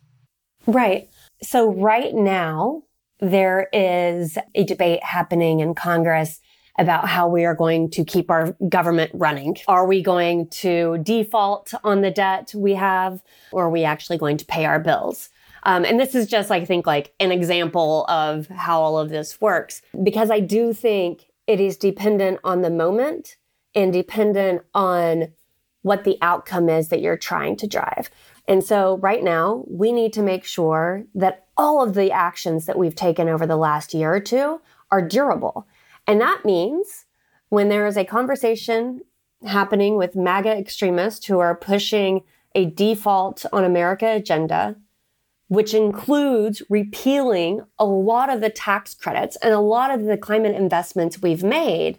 [0.66, 1.08] Right.
[1.42, 2.82] So right now
[3.20, 6.40] there is a debate happening in Congress
[6.80, 9.56] about how we are going to keep our government running.
[9.68, 14.38] Are we going to default on the debt we have or are we actually going
[14.38, 15.28] to pay our bills?
[15.64, 19.40] Um, and this is just, I think, like an example of how all of this
[19.42, 23.36] works, because I do think it is dependent on the moment
[23.74, 25.32] and dependent on
[25.82, 28.10] what the outcome is that you're trying to drive.
[28.48, 32.78] And so right now, we need to make sure that all of the actions that
[32.78, 35.66] we've taken over the last year or two are durable.
[36.06, 37.06] And that means
[37.48, 39.02] when there is a conversation
[39.46, 42.22] happening with MAGA extremists who are pushing
[42.54, 44.76] a default on America agenda,
[45.48, 50.54] which includes repealing a lot of the tax credits and a lot of the climate
[50.54, 51.98] investments we've made,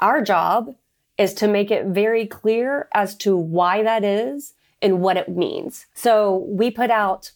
[0.00, 0.74] our job
[1.16, 5.86] is to make it very clear as to why that is and what it means.
[5.94, 7.30] So we put out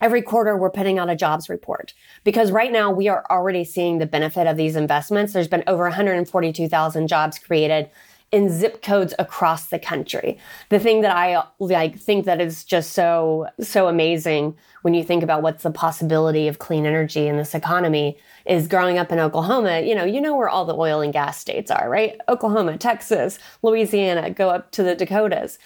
[0.00, 3.98] every quarter we're putting out a jobs report because right now we are already seeing
[3.98, 5.32] the benefit of these investments.
[5.32, 7.90] There's been over 142,000 jobs created
[8.34, 10.36] in zip codes across the country.
[10.68, 15.22] The thing that I like think that is just so so amazing when you think
[15.22, 19.80] about what's the possibility of clean energy in this economy is growing up in Oklahoma,
[19.82, 22.20] you know, you know where all the oil and gas states are, right?
[22.28, 25.58] Oklahoma, Texas, Louisiana, go up to the Dakotas.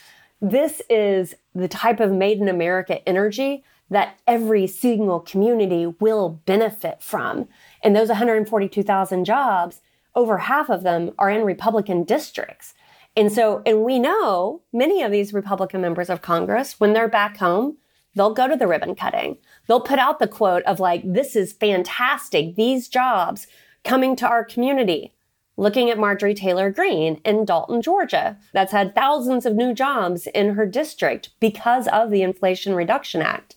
[0.42, 7.02] This is the type of made in America energy that every single community will benefit
[7.02, 7.48] from.
[7.82, 9.80] And those 142,000 jobs,
[10.14, 12.74] over half of them are in Republican districts.
[13.16, 17.38] And so, and we know many of these Republican members of Congress, when they're back
[17.38, 17.78] home,
[18.14, 19.38] they'll go to the ribbon cutting.
[19.66, 22.56] They'll put out the quote of like, this is fantastic.
[22.56, 23.46] These jobs
[23.84, 25.14] coming to our community.
[25.56, 30.54] Looking at Marjorie Taylor Greene in Dalton, Georgia, that's had thousands of new jobs in
[30.54, 33.56] her district because of the Inflation Reduction Act.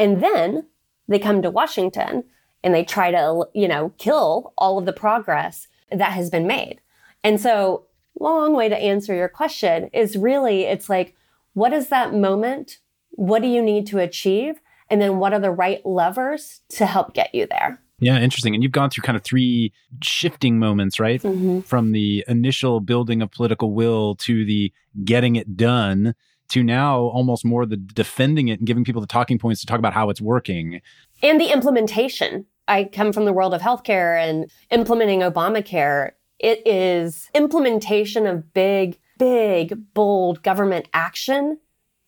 [0.00, 0.66] And then
[1.08, 2.24] they come to Washington
[2.64, 6.80] and they try to, you know, kill all of the progress that has been made.
[7.22, 7.84] And so,
[8.18, 11.14] long way to answer your question is really it's like,
[11.52, 12.78] what is that moment?
[13.10, 14.60] What do you need to achieve?
[14.88, 17.78] And then what are the right levers to help get you there?
[17.98, 18.54] Yeah, interesting.
[18.54, 21.22] And you've gone through kind of three shifting moments, right?
[21.22, 21.60] Mm-hmm.
[21.60, 24.72] From the initial building of political will to the
[25.04, 26.14] getting it done
[26.50, 29.78] to now almost more the defending it and giving people the talking points to talk
[29.78, 30.80] about how it's working.
[31.22, 32.46] And the implementation.
[32.68, 36.12] I come from the world of healthcare and implementing Obamacare.
[36.38, 41.58] It is implementation of big, big, bold government action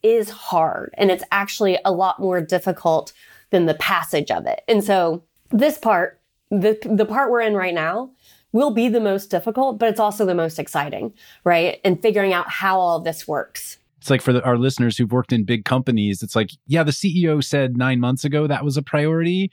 [0.02, 0.94] is hard.
[0.96, 3.12] And it's actually a lot more difficult
[3.50, 4.62] than the passage of it.
[4.68, 8.10] And so this part, the, the part we're in right now,
[8.52, 11.80] will be the most difficult, but it's also the most exciting, right?
[11.84, 15.32] And figuring out how all this works it's like for the, our listeners who've worked
[15.32, 18.82] in big companies, it's like, yeah, the CEO said nine months ago that was a
[18.82, 19.52] priority.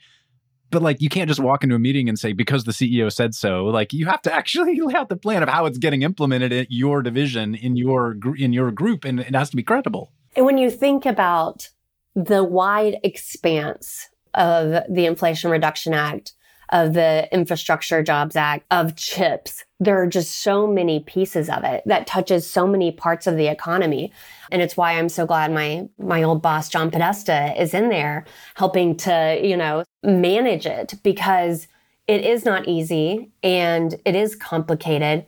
[0.70, 3.32] But like, you can't just walk into a meeting and say, because the CEO said
[3.32, 3.66] so.
[3.66, 6.66] Like, you have to actually lay out the plan of how it's getting implemented at
[6.68, 10.10] your division in your in your group, and it has to be credible.
[10.34, 11.68] And when you think about
[12.16, 16.32] the wide expanse of the Inflation Reduction Act,
[16.70, 19.64] of the Infrastructure Jobs Act, of chips.
[19.80, 23.48] There are just so many pieces of it that touches so many parts of the
[23.48, 24.12] economy.
[24.52, 28.26] And it's why I'm so glad my, my old boss, John Podesta, is in there
[28.54, 31.66] helping to, you know, manage it because
[32.06, 35.24] it is not easy and it is complicated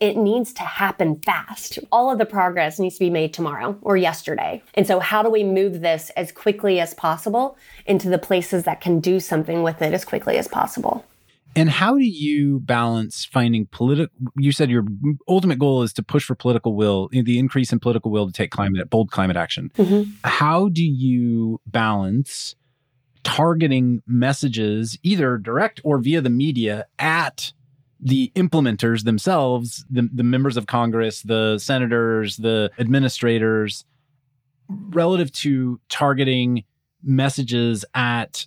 [0.00, 1.78] it needs to happen fast.
[1.92, 4.62] All of the progress needs to be made tomorrow or yesterday.
[4.74, 8.80] And so, how do we move this as quickly as possible into the places that
[8.80, 11.04] can do something with it as quickly as possible?
[11.56, 14.14] And how do you balance finding political?
[14.36, 14.84] You said your
[15.28, 18.50] ultimate goal is to push for political will, the increase in political will to take
[18.50, 19.70] climate, bold climate action.
[19.76, 20.10] Mm-hmm.
[20.24, 22.56] How do you balance
[23.22, 27.52] targeting messages, either direct or via the media, at
[28.00, 33.84] the implementers themselves, the, the members of Congress, the senators, the administrators,
[34.68, 36.64] relative to targeting
[37.02, 38.46] messages at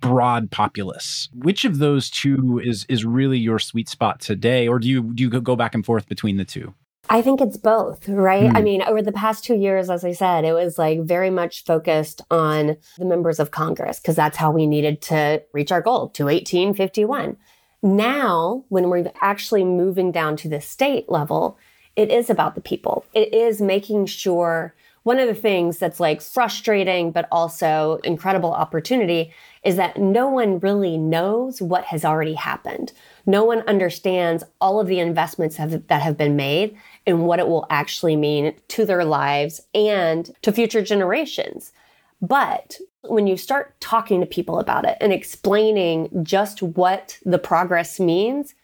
[0.00, 1.28] broad populace.
[1.34, 5.22] Which of those two is is really your sweet spot today, or do you do
[5.22, 6.74] you go back and forth between the two?
[7.08, 8.50] I think it's both, right?
[8.50, 8.56] Mm.
[8.56, 11.64] I mean, over the past two years, as I said, it was like very much
[11.64, 16.08] focused on the members of Congress because that's how we needed to reach our goal
[16.10, 17.36] to 1851.
[17.82, 21.58] Now, when we're actually moving down to the state level,
[21.96, 23.04] it is about the people.
[23.12, 29.32] It is making sure one of the things that's like frustrating, but also incredible opportunity
[29.64, 32.92] is that no one really knows what has already happened.
[33.26, 36.76] No one understands all of the investments have, that have been made
[37.06, 41.72] and what it will actually mean to their lives and to future generations.
[42.20, 47.98] But when you start talking to people about it and explaining just what the progress
[47.98, 48.54] means,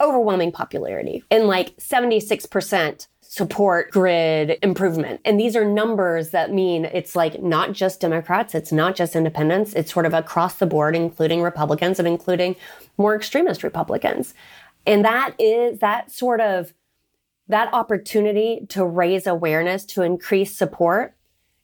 [0.00, 1.24] overwhelming popularity.
[1.30, 5.20] And like 76% support grid improvement.
[5.22, 9.74] And these are numbers that mean it's like not just Democrats, it's not just independents,
[9.74, 12.56] it's sort of across the board, including Republicans and including
[12.96, 14.32] more extremist Republicans.
[14.86, 16.72] And that is that sort of
[17.48, 21.14] that opportunity to raise awareness, to increase support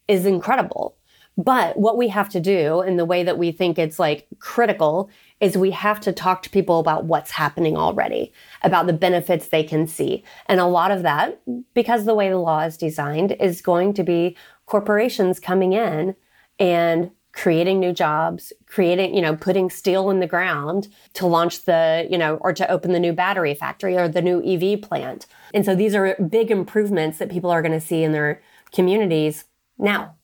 [0.07, 0.95] is incredible.
[1.35, 5.09] But what we have to do in the way that we think it's like critical
[5.39, 8.31] is we have to talk to people about what's happening already,
[8.61, 10.23] about the benefits they can see.
[10.47, 11.41] And a lot of that,
[11.73, 16.15] because the way the law is designed, is going to be corporations coming in
[16.57, 22.07] and creating new jobs, creating, you know, putting steel in the ground to launch the,
[22.09, 25.25] you know, or to open the new battery factory or the new EV plant.
[25.53, 29.45] And so these are big improvements that people are going to see in their communities
[29.77, 30.14] now.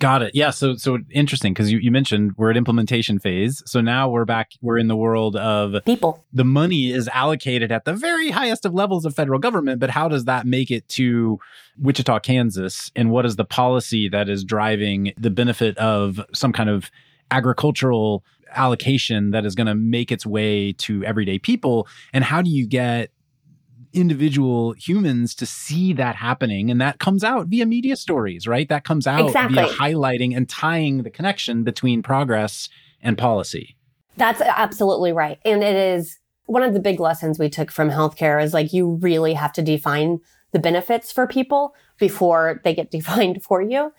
[0.00, 0.34] Got it.
[0.34, 0.48] Yeah.
[0.48, 3.62] So so interesting because you, you mentioned we're at implementation phase.
[3.66, 6.24] So now we're back, we're in the world of people.
[6.32, 10.08] The money is allocated at the very highest of levels of federal government, but how
[10.08, 11.38] does that make it to
[11.78, 12.90] Wichita, Kansas?
[12.96, 16.90] And what is the policy that is driving the benefit of some kind of
[17.30, 18.24] agricultural
[18.54, 21.86] allocation that is going to make its way to everyday people?
[22.14, 23.10] And how do you get
[23.92, 26.70] individual humans to see that happening.
[26.70, 28.68] And that comes out via media stories, right?
[28.68, 29.56] That comes out exactly.
[29.56, 32.68] via highlighting and tying the connection between progress
[33.02, 33.76] and policy.
[34.16, 35.38] That's absolutely right.
[35.44, 38.98] And it is one of the big lessons we took from healthcare is like you
[39.00, 40.20] really have to define
[40.52, 43.92] the benefits for people before they get defined for you.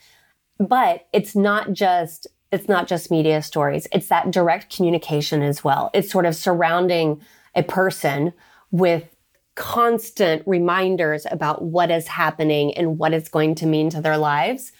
[0.59, 3.87] But it's not just it's not just media stories.
[3.93, 5.89] It's that direct communication as well.
[5.93, 7.21] It's sort of surrounding
[7.55, 8.33] a person
[8.71, 9.15] with
[9.55, 14.71] constant reminders about what is happening and what it's going to mean to their lives.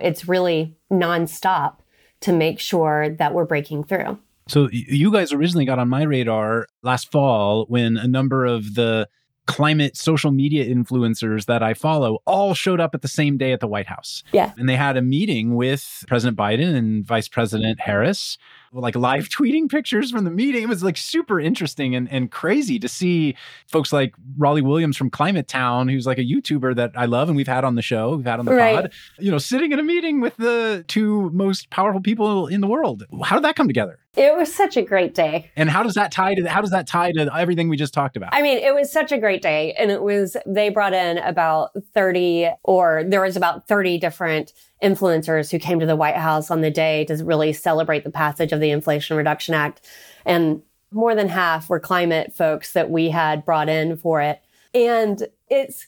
[0.00, 1.76] It's really nonstop
[2.20, 4.18] to make sure that we're breaking through.
[4.48, 9.08] So, you guys originally got on my radar last fall when a number of the
[9.46, 13.60] climate social media influencers that I follow all showed up at the same day at
[13.60, 14.22] the White House.
[14.32, 14.52] Yeah.
[14.56, 18.38] And they had a meeting with President Biden and Vice President Harris
[18.72, 20.64] like live tweeting pictures from the meeting.
[20.64, 23.36] It was like super interesting and, and crazy to see
[23.66, 27.36] folks like Rollie Williams from Climate Town, who's like a YouTuber that I love and
[27.36, 28.74] we've had on the show, we've had on the right.
[28.74, 32.66] pod, you know, sitting in a meeting with the two most powerful people in the
[32.66, 33.04] world.
[33.24, 33.98] How did that come together?
[34.16, 35.50] It was such a great day.
[35.56, 38.16] And how does that tie to how does that tie to everything we just talked
[38.16, 38.30] about?
[38.32, 41.70] I mean, it was such a great day and it was they brought in about
[41.94, 44.52] 30 or there was about 30 different
[44.82, 48.52] influencers who came to the White House on the day to really celebrate the passage
[48.52, 49.82] of the Inflation Reduction Act.
[50.24, 54.40] And more than half were climate folks that we had brought in for it.
[54.74, 55.86] And it's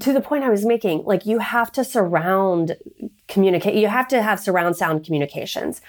[0.00, 2.76] to the point I was making, like you have to surround
[3.26, 5.80] communicate, you have to have surround sound communications.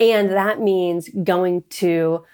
[0.00, 2.24] And that means going to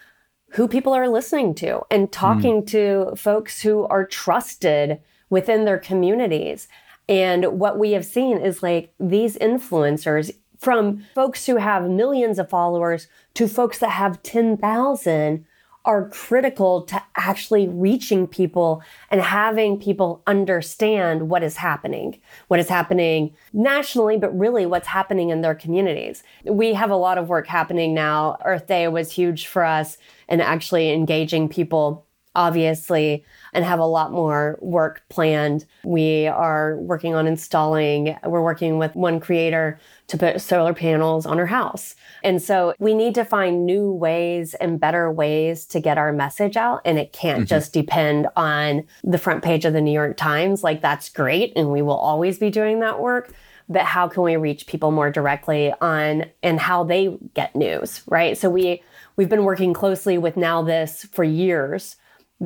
[0.53, 2.67] who people are listening to and talking mm.
[2.69, 6.69] to folks who are trusted within their communities.
[7.09, 12.51] And what we have seen is like these influencers from folks who have millions of
[12.51, 15.45] followers to folks that have 10,000
[15.85, 22.69] are critical to actually reaching people and having people understand what is happening, what is
[22.69, 26.23] happening nationally, but really what's happening in their communities.
[26.45, 28.39] We have a lot of work happening now.
[28.45, 29.97] Earth Day was huge for us
[30.29, 35.67] and actually engaging people, obviously and have a lot more work planned.
[35.85, 39.79] We are working on installing, we're working with one creator
[40.09, 41.95] to put solar panels on her house.
[42.23, 46.57] And so we need to find new ways and better ways to get our message
[46.57, 46.83] out.
[46.85, 47.47] And it can't mm-hmm.
[47.47, 50.65] just depend on the front page of the New York Times.
[50.65, 51.53] Like that's great.
[51.57, 53.33] And we will always be doing that work.
[53.69, 58.37] But how can we reach people more directly on and how they get news, right?
[58.37, 58.83] So we,
[59.15, 61.95] we've been working closely with NowThis for years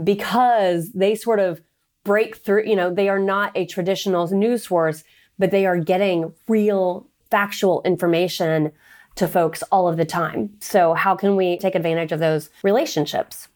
[0.03, 1.61] because they sort of
[2.05, 5.05] break through, you know, they are not a traditional news source,
[5.39, 8.73] but they are getting real factual information
[9.17, 10.51] to folks all of the time.
[10.61, 13.49] So how can we take advantage of those relationships?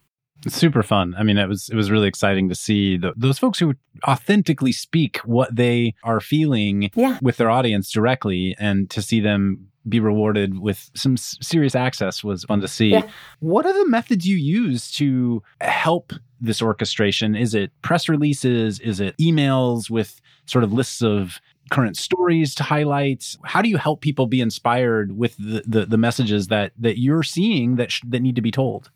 [0.47, 1.15] It's super fun.
[1.19, 3.75] I mean, it was it was really exciting to see the, those folks who
[4.07, 7.19] authentically speak what they are feeling yeah.
[7.21, 12.45] with their audience directly, and to see them be rewarded with some serious access was
[12.45, 12.91] fun to see.
[12.91, 13.09] Yeah.
[13.41, 17.35] What are the methods you use to help this orchestration?
[17.35, 18.81] Is it press releases?
[18.81, 23.37] Is it emails with sort of lists of current stories to highlight?
[23.45, 27.23] How do you help people be inspired with the, the, the messages that, that you're
[27.23, 28.91] seeing that, sh- that need to be told?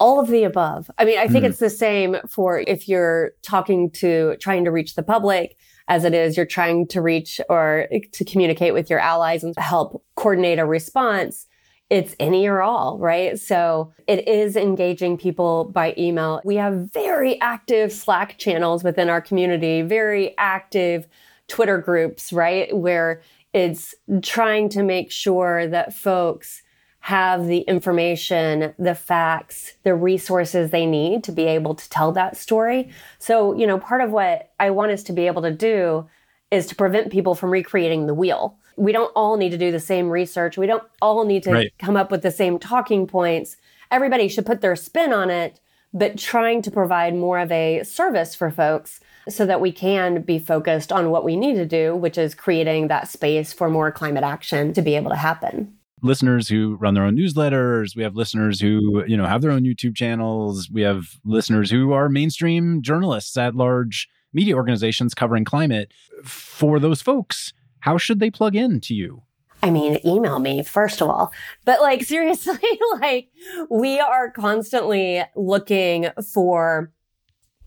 [0.00, 0.90] all of the above.
[0.98, 1.48] I mean, I think mm.
[1.48, 5.56] it's the same for if you're talking to trying to reach the public
[5.88, 10.04] as it is you're trying to reach or to communicate with your allies and help
[10.16, 11.46] coordinate a response.
[11.90, 13.38] It's any or all, right?
[13.38, 16.40] So it is engaging people by email.
[16.44, 21.08] We have very active Slack channels within our community, very active
[21.46, 22.76] Twitter groups, right?
[22.76, 23.22] Where
[23.54, 26.62] it's trying to make sure that folks
[27.00, 32.36] have the information, the facts, the resources they need to be able to tell that
[32.36, 32.90] story.
[33.18, 36.06] So, you know, part of what I want us to be able to do
[36.50, 38.58] is to prevent people from recreating the wheel.
[38.78, 40.56] We don't all need to do the same research.
[40.56, 41.72] We don't all need to right.
[41.78, 43.56] come up with the same talking points.
[43.90, 45.60] Everybody should put their spin on it,
[45.92, 50.38] but trying to provide more of a service for folks so that we can be
[50.38, 54.24] focused on what we need to do, which is creating that space for more climate
[54.24, 58.60] action to be able to happen listeners who run their own newsletters we have listeners
[58.60, 63.36] who you know have their own youtube channels we have listeners who are mainstream journalists
[63.36, 65.92] at large media organizations covering climate.
[66.24, 69.22] For those folks, how should they plug in to you?
[69.62, 71.32] I mean, email me first of all.
[71.64, 72.58] But like seriously,
[73.00, 73.28] like
[73.70, 76.92] we are constantly looking for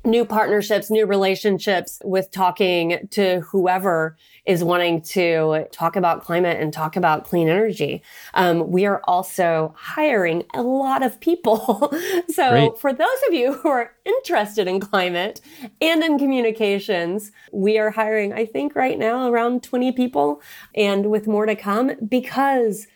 [0.03, 6.73] new partnerships, new relationships with talking to whoever is wanting to talk about climate and
[6.73, 8.01] talk about clean energy.
[8.33, 11.93] Um, we are also hiring a lot of people.
[12.29, 12.79] so Great.
[12.79, 15.41] for those of you who are interested in climate
[15.79, 20.41] and in communications, we are hiring, I think right now around 20 people
[20.73, 22.87] and with more to come because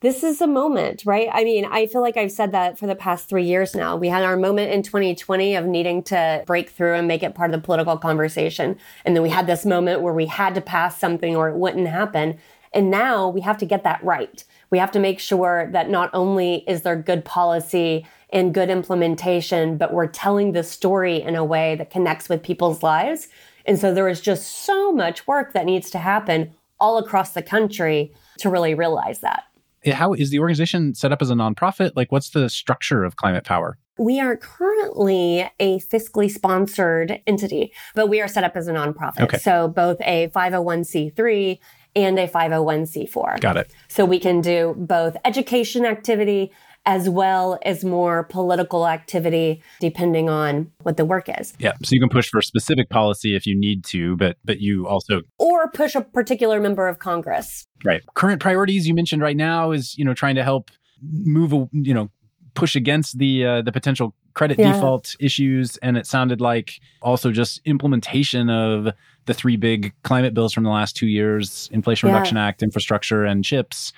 [0.00, 1.28] this is a moment, right?
[1.32, 3.96] I mean, I feel like I've said that for the past three years now.
[3.96, 7.50] We had our moment in 2020 of needing to break through and make it part
[7.50, 8.78] of the political conversation.
[9.04, 11.88] And then we had this moment where we had to pass something or it wouldn't
[11.88, 12.38] happen.
[12.72, 14.44] And now we have to get that right.
[14.70, 19.78] We have to make sure that not only is there good policy and good implementation,
[19.78, 23.26] but we're telling the story in a way that connects with people's lives.
[23.66, 27.42] And so there is just so much work that needs to happen all across the
[27.42, 29.42] country to really realize that
[29.84, 31.92] Eh, how is the organization set up as a nonprofit?
[31.94, 33.78] Like, what's the structure of Climate Power?
[33.98, 39.22] We are currently a fiscally sponsored entity, but we are set up as a nonprofit.
[39.22, 39.38] Okay.
[39.38, 41.58] So both a 501c3
[41.96, 43.40] and a 501c4.
[43.40, 43.72] Got it.
[43.88, 46.52] So we can do both education activity
[46.88, 51.52] as well as more political activity depending on what the work is.
[51.58, 54.88] Yeah, so you can push for specific policy if you need to, but but you
[54.88, 57.66] also or push a particular member of Congress.
[57.84, 58.02] Right.
[58.14, 60.70] Current priorities you mentioned right now is, you know, trying to help
[61.02, 62.08] move, you know,
[62.54, 64.72] push against the uh, the potential credit yeah.
[64.72, 68.94] default issues and it sounded like also just implementation of
[69.26, 72.14] the three big climate bills from the last 2 years, Inflation yeah.
[72.14, 73.92] Reduction Act, infrastructure and chips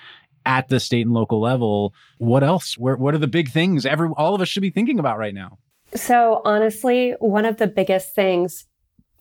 [0.45, 1.93] at the state and local level.
[2.17, 2.77] What else?
[2.77, 5.33] Where, what are the big things every all of us should be thinking about right
[5.33, 5.57] now?
[5.93, 8.65] So honestly, one of the biggest things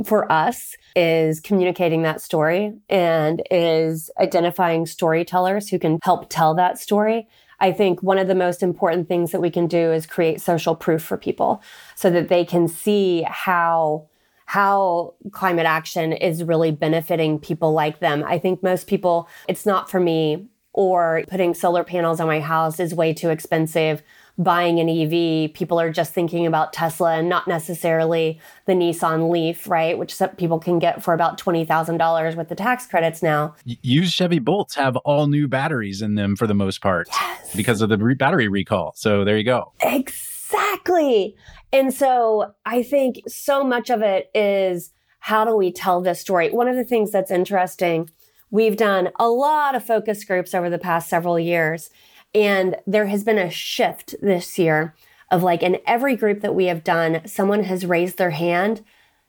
[0.05, 6.79] for us is communicating that story and is identifying storytellers who can help tell that
[6.79, 7.29] story.
[7.59, 10.75] I think one of the most important things that we can do is create social
[10.75, 11.63] proof for people
[11.95, 14.07] so that they can see how
[14.47, 18.25] how climate action is really benefiting people like them.
[18.27, 22.79] I think most people, it's not for me or putting solar panels on my house
[22.79, 24.03] is way too expensive.
[24.39, 29.69] Buying an EV, people are just thinking about Tesla and not necessarily the Nissan Leaf,
[29.69, 29.99] right?
[29.99, 33.55] Which some people can get for about $20,000 with the tax credits now.
[33.65, 37.55] Used Chevy Bolts have all new batteries in them for the most part yes.
[37.55, 38.93] because of the re- battery recall.
[38.97, 39.73] So there you go.
[39.83, 41.37] Exactly.
[41.73, 46.51] And so I think so much of it is how do we tell this story?
[46.51, 48.09] One of the things that's interesting
[48.51, 51.91] We've done a lot of focus groups over the past several years,
[52.35, 54.95] and there has been a shift this year
[55.31, 58.85] of like in every group that we have done, someone has raised their hand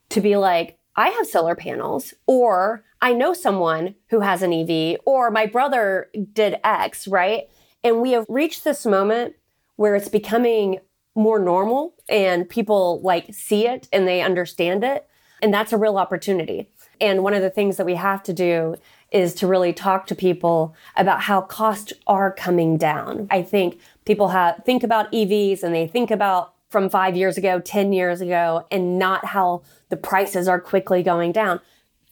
[0.09, 4.99] to be like, I have solar panels, or I know someone who has an EV,
[5.05, 7.43] or my brother did X, right?
[7.83, 9.35] And we have reached this moment
[9.75, 10.79] where it's becoming
[11.15, 15.07] more normal and people like see it and they understand it.
[15.41, 16.69] And that's a real opportunity.
[16.99, 18.75] And one of the things that we have to do
[19.11, 23.27] is to really talk to people about how costs are coming down.
[23.29, 27.59] I think people have think about EVs and they think about from five years ago,
[27.59, 31.59] 10 years ago, and not how the prices are quickly going down.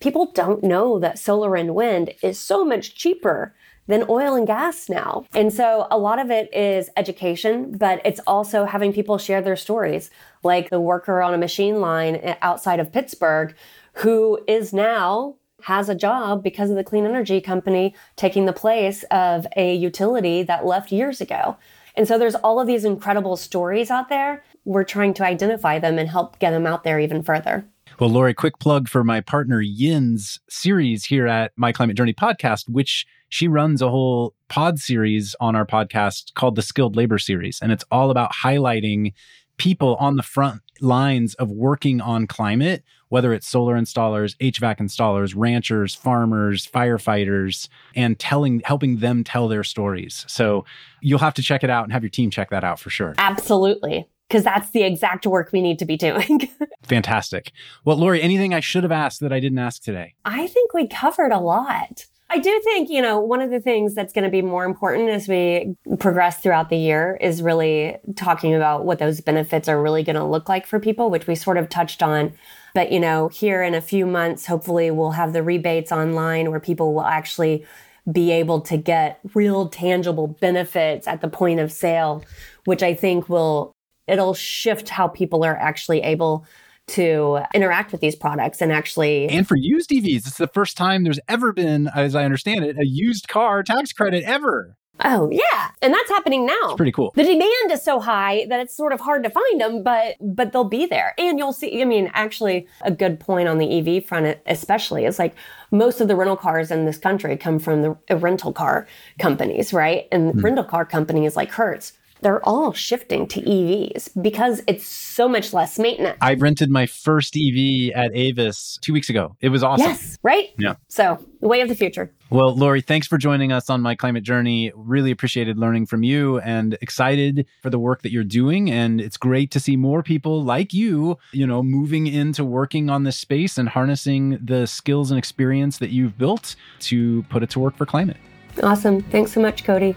[0.02, 3.56] People don't know that solar and wind is so much cheaper
[3.88, 5.26] than oil and gas now.
[5.34, 9.56] And so a lot of it is education, but it's also having people share their
[9.56, 10.12] stories,
[10.44, 13.56] like the worker on a machine line outside of Pittsburgh
[13.94, 19.04] who is now has a job because of the clean energy company taking the place
[19.12, 21.58] of a utility that left years ago.
[21.96, 24.44] And so there's all of these incredible stories out there.
[24.64, 27.66] We're trying to identify them and help get them out there even further.
[28.00, 32.70] Well, Lori, quick plug for my partner Yin's series here at My Climate Journey podcast,
[32.70, 37.60] which she runs a whole pod series on our podcast called the Skilled Labor Series.
[37.62, 39.14] And it's all about highlighting
[39.60, 45.34] people on the front lines of working on climate, whether it's solar installers, HVAC installers,
[45.36, 50.26] ranchers, farmers, firefighters, and telling, helping them tell their stories.
[50.28, 50.66] So
[51.02, 53.14] you'll have to check it out and have your team check that out for sure.
[53.20, 56.48] Absolutely because that's the exact work we need to be doing.
[56.84, 57.52] Fantastic.
[57.84, 60.14] Well, Lori, anything I should have asked that I didn't ask today?
[60.24, 62.06] I think we covered a lot.
[62.32, 65.10] I do think, you know, one of the things that's going to be more important
[65.10, 70.04] as we progress throughout the year is really talking about what those benefits are really
[70.04, 72.34] going to look like for people, which we sort of touched on.
[72.76, 76.60] But, you know, here in a few months, hopefully we'll have the rebates online where
[76.60, 77.66] people will actually
[78.12, 82.24] be able to get real tangible benefits at the point of sale,
[82.66, 83.74] which I think will
[84.08, 86.46] it'll shift how people are actually able
[86.90, 91.04] to interact with these products and actually and for used EVs it's the first time
[91.04, 95.72] there's ever been as I understand it a used car tax credit ever Oh yeah,
[95.82, 96.54] and that's happening now.
[96.66, 97.14] It's pretty cool.
[97.16, 100.52] The demand is so high that it's sort of hard to find them, but but
[100.52, 101.82] they'll be there, and you'll see.
[101.82, 105.36] I mean, actually, a good point on the EV front, especially, is like
[105.72, 108.88] most of the rental cars in this country come from the rental car
[109.20, 110.08] companies, right?
[110.12, 110.44] And mm.
[110.44, 115.80] rental car companies like Hertz they're all shifting to EVs because it's so much less
[115.80, 116.18] maintenance.
[116.22, 119.36] I rented my first EV at Avis two weeks ago.
[119.42, 119.88] It was awesome.
[119.88, 120.50] Yes, right?
[120.58, 120.76] Yeah.
[120.88, 122.14] So, the way of the future.
[122.30, 124.72] Well, Lori, thanks for joining us on my climate journey.
[124.76, 128.70] Really appreciated learning from you and excited for the work that you're doing.
[128.70, 133.04] And it's great to see more people like you, you know, moving into working on
[133.04, 137.60] this space and harnessing the skills and experience that you've built to put it to
[137.60, 138.18] work for climate.
[138.62, 139.02] Awesome.
[139.04, 139.96] Thanks so much, Cody.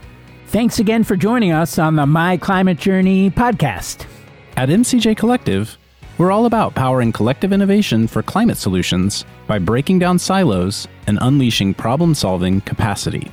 [0.53, 4.05] Thanks again for joining us on the My Climate Journey podcast.
[4.59, 5.79] At MCJ Collective,
[6.19, 11.73] we're all about powering collective innovation for climate solutions by breaking down silos and unleashing
[11.73, 13.31] problem solving capacity.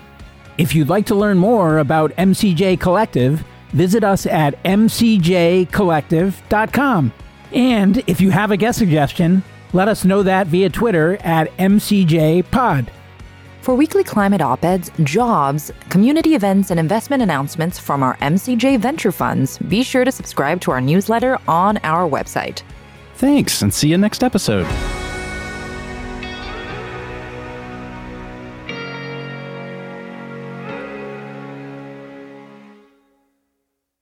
[0.58, 3.44] If you'd like to learn more about MCJ Collective,
[3.74, 7.14] visit us at mcjcollective.com.
[7.52, 9.44] And if you have a guest suggestion,
[9.74, 12.88] let us know that via Twitter at MCJPod.
[13.62, 19.12] For weekly climate op eds, jobs, community events, and investment announcements from our MCJ venture
[19.12, 22.64] funds, be sure to subscribe to our newsletter on our website.
[23.16, 24.66] Thanks, and see you next episode.